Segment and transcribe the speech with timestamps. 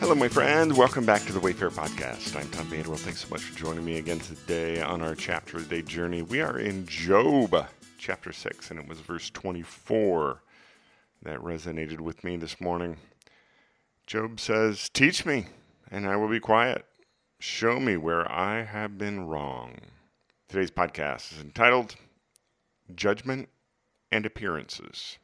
[0.00, 0.74] Hello, my friends.
[0.78, 2.36] Welcome back to the Wayfarer Podcast.
[2.36, 2.98] I'm Tom Vander Well.
[2.98, 6.22] Thanks so much for joining me again today on our chapter of the day journey.
[6.22, 7.66] We are in Job,
[7.98, 10.40] chapter 6, and it was verse 24
[11.22, 12.96] that resonated with me this morning.
[14.06, 15.46] Job says, Teach me,
[15.90, 16.84] and I will be quiet.
[17.40, 19.78] Show me where I have been wrong.
[20.48, 21.96] Today's podcast is entitled
[22.94, 23.48] Judgment
[24.12, 25.18] and Appearances.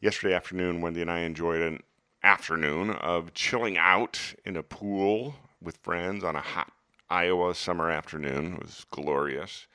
[0.00, 1.80] Yesterday afternoon, Wendy and I enjoyed an
[2.22, 6.72] afternoon of chilling out in a pool with friends on a hot
[7.08, 8.54] Iowa summer afternoon.
[8.54, 9.66] It was glorious.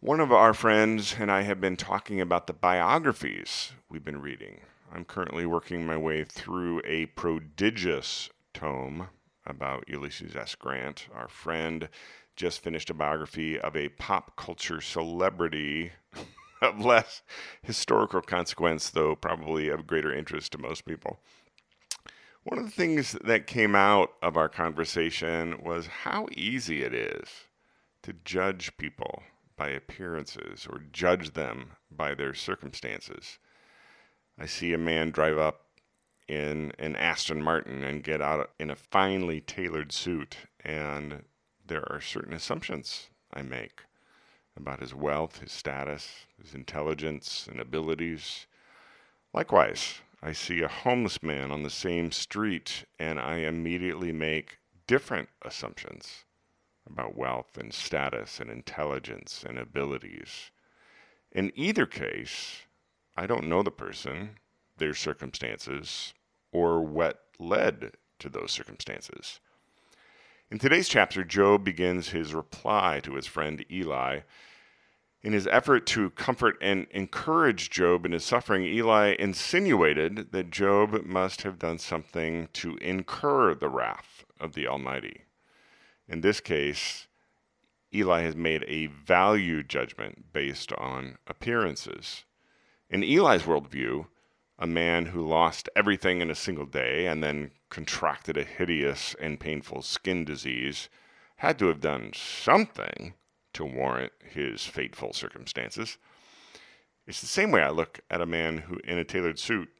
[0.00, 4.60] One of our friends and I have been talking about the biographies we've been reading.
[4.92, 9.08] I'm currently working my way through a prodigious tome
[9.46, 10.54] about Ulysses S.
[10.54, 11.06] Grant.
[11.14, 11.88] Our friend
[12.36, 15.92] just finished a biography of a pop culture celebrity
[16.62, 17.22] of less
[17.62, 21.20] historical consequence, though probably of greater interest to most people.
[22.42, 27.28] One of the things that came out of our conversation was how easy it is
[28.02, 29.22] to judge people
[29.56, 33.38] by appearances or judge them by their circumstances.
[34.38, 35.66] I see a man drive up
[36.28, 41.24] in an Aston Martin and get out in a finely tailored suit, and
[41.66, 43.82] there are certain assumptions I make
[44.56, 48.46] about his wealth, his status, his intelligence, and abilities.
[49.32, 55.28] Likewise, I see a homeless man on the same street, and I immediately make different
[55.42, 56.24] assumptions
[56.86, 60.50] about wealth and status and intelligence and abilities.
[61.32, 62.62] In either case,
[63.16, 64.38] I don't know the person,
[64.76, 66.12] their circumstances,
[66.52, 69.40] or what led to those circumstances.
[70.50, 74.22] In today's chapter, Job begins his reply to his friend Eli.
[75.22, 81.04] In his effort to comfort and encourage Job in his suffering, Eli insinuated that Job
[81.04, 85.22] must have done something to incur the wrath of the Almighty.
[86.08, 87.06] In this case,
[87.94, 92.24] Eli has made a value judgment based on appearances.
[92.88, 94.06] In Eli's worldview,
[94.60, 99.40] a man who lost everything in a single day and then contracted a hideous and
[99.40, 100.90] painful skin disease
[101.36, 103.14] had to have done something
[103.54, 105.96] to warrant his fateful circumstances.
[107.06, 109.70] It's the same way I look at a man who, in a tailored suit,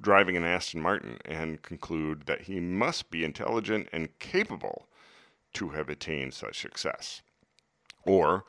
[0.00, 4.86] driving an Aston Martin, and conclude that he must be intelligent and capable
[5.54, 7.22] to have attained such success.
[8.04, 8.44] Or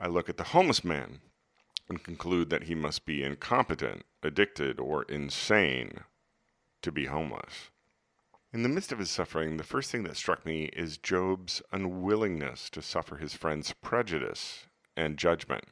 [0.00, 1.20] I look at the homeless man
[1.90, 6.04] and conclude that he must be incompetent, addicted, or insane
[6.80, 7.68] to be homeless.
[8.52, 12.70] In the midst of his suffering, the first thing that struck me is Job's unwillingness
[12.70, 15.64] to suffer his friend's prejudice and judgment.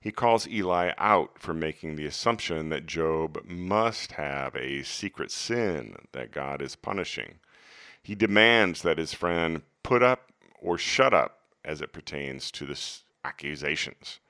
[0.00, 5.96] He calls Eli out for making the assumption that Job must have a secret sin
[6.12, 7.40] that God is punishing.
[8.02, 12.80] He demands that his friend put up or shut up as it pertains to the
[13.24, 14.20] accusations.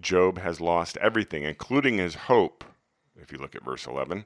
[0.00, 2.64] Job has lost everything, including his hope,
[3.16, 4.24] if you look at verse 11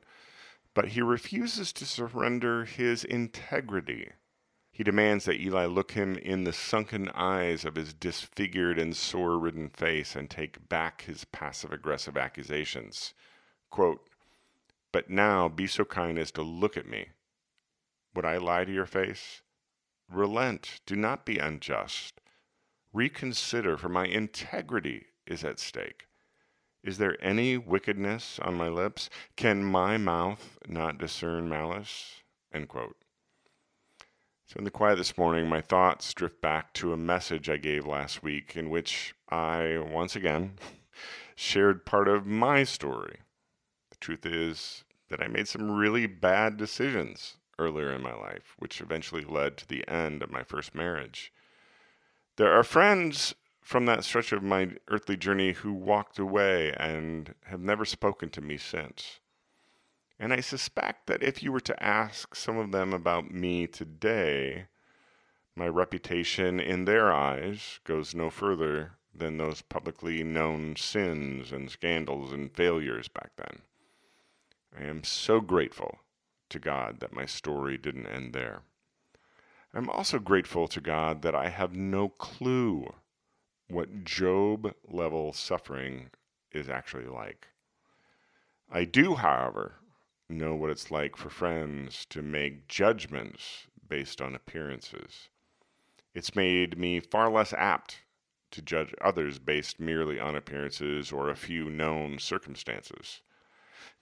[0.76, 4.10] but he refuses to surrender his integrity.
[4.70, 9.38] He demands that Eli look him in the sunken eyes of his disfigured and sore
[9.38, 13.14] ridden face and take back his passive aggressive accusations.
[13.70, 14.06] Quote,
[14.92, 17.08] but now be so kind as to look at me.
[18.14, 19.40] Would I lie to your face?
[20.10, 22.20] Relent, do not be unjust.
[22.92, 26.06] Reconsider, for my integrity is at stake.
[26.82, 29.10] Is there any wickedness on my lips?
[29.34, 32.22] Can my mouth not discern malice?
[32.52, 32.96] End quote.
[34.46, 37.84] So, in the quiet this morning, my thoughts drift back to a message I gave
[37.84, 40.58] last week in which I, once again,
[41.34, 43.18] shared part of my story.
[43.90, 48.80] The truth is that I made some really bad decisions earlier in my life, which
[48.80, 51.32] eventually led to the end of my first marriage.
[52.36, 53.34] There are friends
[53.66, 58.40] from that stretch of my earthly journey who walked away and have never spoken to
[58.40, 59.18] me since.
[60.20, 64.66] And I suspect that if you were to ask some of them about me today,
[65.56, 72.30] my reputation in their eyes goes no further than those publicly known sins and scandals
[72.30, 73.62] and failures back then.
[74.78, 75.98] I am so grateful
[76.50, 78.60] to God that my story didn't end there.
[79.74, 82.94] I'm also grateful to God that I have no clue
[83.68, 86.10] what Job level suffering
[86.52, 87.48] is actually like.
[88.70, 89.76] I do, however,
[90.28, 95.28] know what it's like for friends to make judgments based on appearances.
[96.14, 98.02] It's made me far less apt
[98.52, 103.20] to judge others based merely on appearances or a few known circumstances.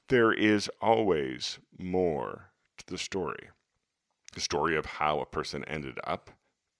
[0.09, 3.49] there is always more to the story.
[4.35, 6.31] The story of how a person ended up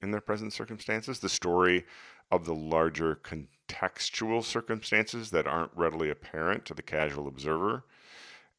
[0.05, 1.85] in their present circumstances, the story
[2.31, 7.85] of the larger contextual circumstances that aren't readily apparent to the casual observer,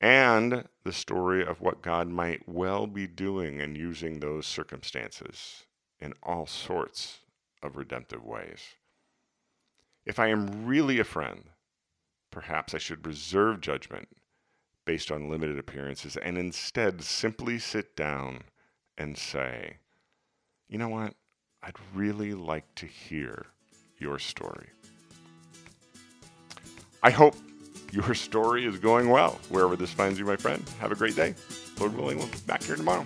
[0.01, 5.65] and the story of what God might well be doing and using those circumstances
[5.99, 7.19] in all sorts
[7.63, 8.75] of redemptive ways.
[10.05, 11.45] If I am really a friend,
[12.31, 14.09] perhaps I should reserve judgment
[14.83, 18.43] based on limited appearances and instead simply sit down
[18.97, 19.77] and say,
[20.67, 21.13] you know what?
[21.65, 23.47] I'd really like to hear
[23.97, 24.67] your story.
[27.01, 27.35] I hope
[27.91, 30.63] your story is going well wherever this finds you, my friend.
[30.79, 31.33] Have a great day.
[31.79, 33.03] Lord willing, we'll be back here tomorrow.